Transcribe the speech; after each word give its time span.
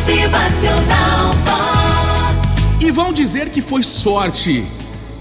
Motivacional 0.00 1.34
Vox. 1.44 2.80
E 2.80 2.90
vão 2.90 3.12
dizer 3.12 3.50
que 3.50 3.60
foi 3.60 3.82
sorte. 3.82 4.64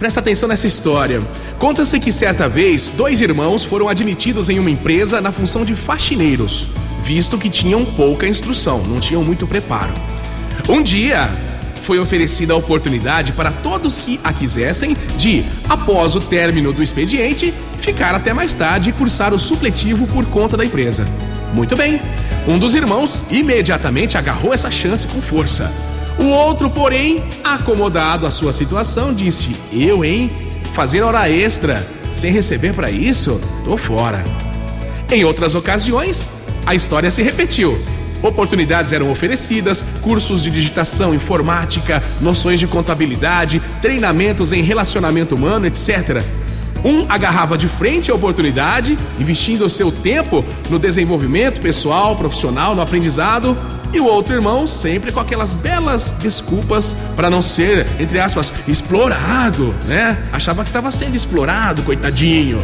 Presta 0.00 0.18
atenção 0.18 0.48
nessa 0.48 0.66
história. 0.66 1.22
Conta-se 1.60 2.00
que 2.00 2.10
certa 2.10 2.48
vez, 2.48 2.88
dois 2.88 3.20
irmãos 3.20 3.64
foram 3.64 3.88
admitidos 3.88 4.48
em 4.48 4.58
uma 4.58 4.68
empresa 4.68 5.20
na 5.20 5.30
função 5.30 5.64
de 5.64 5.76
faxineiros, 5.76 6.66
visto 7.04 7.38
que 7.38 7.48
tinham 7.48 7.84
pouca 7.84 8.26
instrução, 8.26 8.82
não 8.88 8.98
tinham 8.98 9.22
muito 9.22 9.46
preparo. 9.46 9.94
Um 10.68 10.82
dia, 10.82 11.30
foi 11.84 11.98
oferecida 11.98 12.54
a 12.54 12.56
oportunidade 12.56 13.32
para 13.32 13.52
todos 13.52 13.98
que 13.98 14.18
a 14.24 14.32
quisessem 14.32 14.96
de, 15.16 15.44
após 15.68 16.14
o 16.14 16.20
término 16.20 16.72
do 16.72 16.82
expediente, 16.82 17.52
ficar 17.80 18.14
até 18.14 18.32
mais 18.32 18.54
tarde 18.54 18.90
e 18.90 18.92
cursar 18.92 19.34
o 19.34 19.38
supletivo 19.38 20.06
por 20.06 20.24
conta 20.26 20.56
da 20.56 20.64
empresa. 20.64 21.06
Muito 21.52 21.76
bem, 21.76 22.00
um 22.48 22.58
dos 22.58 22.74
irmãos 22.74 23.22
imediatamente 23.30 24.18
agarrou 24.18 24.52
essa 24.52 24.70
chance 24.70 25.06
com 25.06 25.20
força. 25.20 25.70
O 26.18 26.24
outro, 26.24 26.70
porém, 26.70 27.22
acomodado 27.42 28.26
à 28.26 28.30
sua 28.30 28.52
situação, 28.52 29.12
disse: 29.12 29.54
Eu, 29.72 30.04
hein? 30.04 30.30
Fazer 30.74 31.02
hora 31.02 31.28
extra 31.30 31.86
sem 32.12 32.32
receber 32.32 32.72
para 32.72 32.90
isso? 32.90 33.40
Tô 33.64 33.76
fora. 33.76 34.22
Em 35.10 35.24
outras 35.24 35.54
ocasiões, 35.54 36.26
a 36.64 36.74
história 36.74 37.10
se 37.10 37.22
repetiu. 37.22 37.78
Oportunidades 38.24 38.90
eram 38.90 39.10
oferecidas, 39.10 39.84
cursos 40.00 40.42
de 40.42 40.50
digitação, 40.50 41.14
informática, 41.14 42.02
noções 42.22 42.58
de 42.58 42.66
contabilidade, 42.66 43.60
treinamentos 43.82 44.50
em 44.50 44.62
relacionamento 44.62 45.34
humano, 45.34 45.66
etc. 45.66 46.22
Um 46.82 47.04
agarrava 47.06 47.58
de 47.58 47.68
frente 47.68 48.10
a 48.10 48.14
oportunidade, 48.14 48.98
investindo 49.20 49.66
o 49.66 49.68
seu 49.68 49.92
tempo 49.92 50.42
no 50.70 50.78
desenvolvimento 50.78 51.60
pessoal, 51.60 52.16
profissional, 52.16 52.74
no 52.74 52.80
aprendizado, 52.80 53.54
e 53.92 54.00
o 54.00 54.06
outro 54.06 54.34
irmão 54.34 54.66
sempre 54.66 55.12
com 55.12 55.20
aquelas 55.20 55.52
belas 55.52 56.12
desculpas 56.18 56.96
para 57.14 57.28
não 57.28 57.42
ser, 57.42 57.86
entre 58.00 58.18
aspas, 58.18 58.50
explorado, 58.66 59.74
né? 59.84 60.16
Achava 60.32 60.62
que 60.64 60.70
estava 60.70 60.90
sendo 60.90 61.14
explorado, 61.14 61.82
coitadinho. 61.82 62.58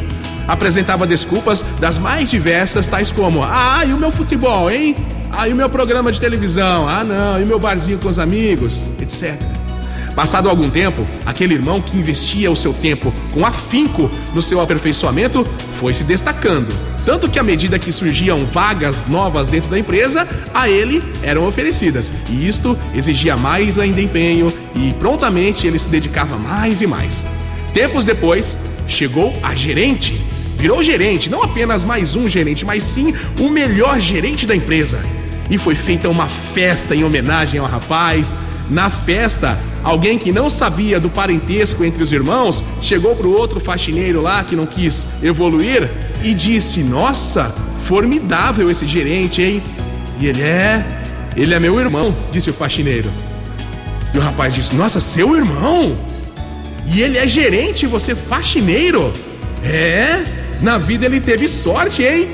Apresentava 0.49 1.06
desculpas 1.06 1.62
das 1.79 1.99
mais 1.99 2.31
diversas, 2.31 2.89
tais 2.89 3.12
como: 3.12 3.45
"Ah, 3.45 3.84
e 3.87 3.93
o 3.93 3.99
meu 3.99 4.11
futebol, 4.11 4.71
hein? 4.71 4.97
Ah, 5.33 5.48
e 5.48 5.53
o 5.53 5.56
meu 5.56 5.70
programa 5.70 6.11
de 6.11 6.20
televisão? 6.20 6.89
Ah, 6.89 7.05
não, 7.05 7.41
e 7.41 7.45
o 7.45 7.47
meu 7.47 7.59
barzinho 7.59 7.98
com 7.98 8.09
os 8.09 8.19
amigos, 8.19 8.81
etc. 9.00 9.41
Passado 10.14 10.48
algum 10.48 10.69
tempo, 10.69 11.06
aquele 11.25 11.55
irmão 11.55 11.81
que 11.81 11.97
investia 11.97 12.50
o 12.50 12.56
seu 12.56 12.72
tempo 12.72 13.14
com 13.33 13.47
afinco 13.47 14.11
no 14.34 14.42
seu 14.42 14.61
aperfeiçoamento 14.61 15.47
foi 15.75 15.95
se 15.95 16.03
destacando. 16.03 16.75
Tanto 17.06 17.31
que, 17.31 17.39
à 17.39 17.42
medida 17.42 17.78
que 17.78 17.92
surgiam 17.92 18.45
vagas 18.45 19.06
novas 19.06 19.48
dentro 19.48 19.70
da 19.70 19.78
empresa, 19.78 20.28
a 20.53 20.69
ele 20.69 21.03
eram 21.22 21.47
oferecidas. 21.47 22.12
E 22.28 22.47
isto 22.47 22.77
exigia 22.92 23.37
mais 23.37 23.78
ainda 23.78 24.00
empenho 24.00 24.53
e 24.75 24.92
prontamente 24.94 25.67
ele 25.67 25.78
se 25.78 25.89
dedicava 25.89 26.37
mais 26.37 26.83
e 26.83 26.87
mais. 26.87 27.25
Tempos 27.72 28.05
depois, 28.05 28.59
chegou 28.89 29.33
a 29.42 29.55
gerente. 29.55 30.20
Virou 30.59 30.83
gerente, 30.83 31.31
não 31.31 31.42
apenas 31.42 31.84
mais 31.84 32.17
um 32.17 32.28
gerente, 32.28 32.67
mas 32.67 32.83
sim 32.83 33.15
o 33.39 33.48
melhor 33.48 33.98
gerente 33.98 34.44
da 34.44 34.55
empresa 34.55 35.00
e 35.51 35.59
foi 35.59 35.75
feita 35.75 36.09
uma 36.09 36.29
festa 36.29 36.95
em 36.95 37.03
homenagem 37.03 37.59
ao 37.59 37.67
rapaz. 37.67 38.37
Na 38.70 38.89
festa, 38.89 39.59
alguém 39.83 40.17
que 40.17 40.31
não 40.31 40.48
sabia 40.48 41.01
do 41.01 41.11
parentesco 41.11 41.84
entre 41.84 42.03
os 42.03 42.12
irmãos 42.12 42.62
chegou 42.81 43.17
para 43.17 43.27
o 43.27 43.37
outro 43.37 43.59
faxineiro 43.59 44.23
lá 44.23 44.45
que 44.45 44.55
não 44.55 44.65
quis 44.65 45.23
evoluir 45.23 45.91
e 46.23 46.33
disse: 46.33 46.84
Nossa, 46.84 47.53
formidável 47.84 48.71
esse 48.71 48.87
gerente, 48.87 49.43
hein? 49.43 49.62
E 50.21 50.27
ele 50.28 50.43
é. 50.43 50.87
Ele 51.37 51.55
é 51.55 51.61
meu 51.61 51.78
irmão, 51.81 52.17
disse 52.31 52.51
o 52.51 52.53
faxineiro. 52.53 53.11
E 54.15 54.19
o 54.19 54.21
rapaz 54.21 54.55
disse: 54.55 54.75
Nossa, 54.75 55.01
seu 55.01 55.37
irmão? 55.37 55.97
E 56.87 57.03
ele 57.03 57.19
é 57.19 57.27
gerente 57.27 57.87
você 57.87 58.15
faxineiro? 58.15 59.12
É, 59.65 60.22
na 60.62 60.78
vida 60.78 61.06
ele 61.06 61.21
teve 61.21 61.49
sorte, 61.49 62.03
hein? 62.03 62.28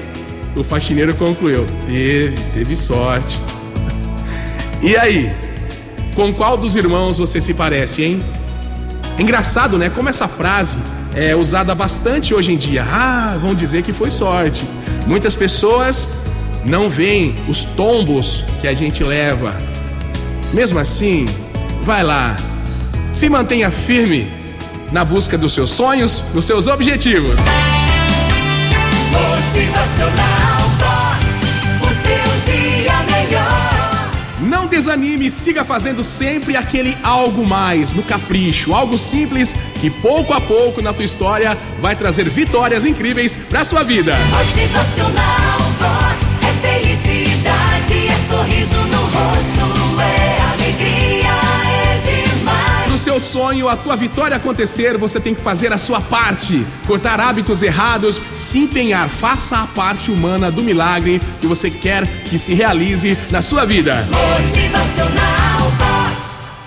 O 0.56 0.65
faxineiro 0.65 1.15
concluiu: 1.15 1.67
Teve, 1.87 2.37
teve 2.55 2.75
sorte. 2.75 3.39
E 4.83 4.97
aí? 4.97 5.31
Com 6.15 6.33
qual 6.33 6.56
dos 6.56 6.75
irmãos 6.75 7.19
você 7.19 7.41
se 7.43 7.53
parece, 7.53 8.03
hein? 8.03 8.21
Engraçado, 9.19 9.77
né? 9.77 9.91
Como 9.91 10.09
essa 10.09 10.27
frase 10.27 10.78
é 11.15 11.37
usada 11.37 11.75
bastante 11.75 12.34
hoje 12.34 12.53
em 12.53 12.56
dia. 12.56 12.87
Ah, 12.91 13.37
vão 13.41 13.55
dizer 13.55 13.83
que 13.83 13.93
foi 13.93 14.11
sorte. 14.11 14.65
Muitas 15.06 15.34
pessoas 15.34 16.09
não 16.65 16.89
veem 16.89 17.34
os 17.49 17.65
tombos 17.65 18.45
que 18.61 18.66
a 18.66 18.75
gente 18.75 19.05
leva. 19.05 19.55
Mesmo 20.55 20.78
assim, 20.78 21.28
vai 21.83 22.03
lá. 22.03 22.34
Se 23.12 23.28
mantenha 23.28 23.71
firme 23.71 24.27
na 24.91 25.05
busca 25.05 25.37
dos 25.37 25.53
seus 25.53 25.71
sonhos, 25.71 26.22
dos 26.33 26.45
seus 26.45 26.66
objetivos. 26.66 27.41
Motivacional 29.12 30.35
desanime, 34.76 35.31
siga 35.31 35.64
fazendo 35.64 36.04
sempre 36.04 36.54
aquele 36.54 36.94
algo 37.03 37.47
mais, 37.47 37.92
no 37.92 38.03
capricho, 38.03 38.75
algo 38.75 38.98
simples 38.98 39.54
que 39.81 39.88
pouco 39.88 40.34
a 40.34 40.41
pouco 40.41 40.82
na 40.82 40.92
tua 40.92 41.04
história 41.04 41.56
vai 41.81 41.97
trazer 41.97 42.28
vitórias 42.28 42.84
incríveis 42.84 43.36
pra 43.36 43.65
sua 43.65 43.82
vida. 43.82 44.15
Motivacional 44.36 45.59
Vox 45.78 46.36
é 46.42 46.53
felicidade, 46.69 47.56
seu 53.16 53.21
sonho, 53.21 53.69
a 53.69 53.77
tua 53.77 53.97
vitória 53.97 54.37
acontecer, 54.37 54.99
você 54.99 55.19
tem 55.19 55.34
que 55.34 55.41
fazer 55.41 55.72
a 55.72 55.78
sua 55.78 56.00
parte. 56.00 56.66
Cortar 56.87 57.21
hábitos 57.21 57.62
errados, 57.62 58.21
se 58.37 58.59
empenhar. 58.59 59.09
Faça 59.09 59.59
a 59.59 59.66
parte 59.66 60.10
humana 60.10 60.50
do 60.50 60.62
milagre 60.62 61.21
que 61.41 61.47
você 61.47 61.71
quer 61.71 62.06
que 62.25 62.38
se 62.38 62.53
realize 62.53 63.16
na 63.31 63.41
sua 63.41 63.65
vida. 63.65 64.06
Motivacional 64.10 65.66